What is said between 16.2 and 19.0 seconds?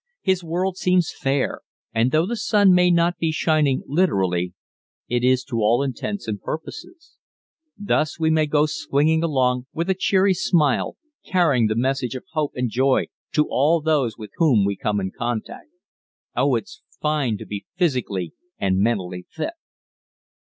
Oh! it's fine to be physically and